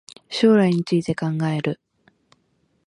[0.31, 1.79] 将来について考える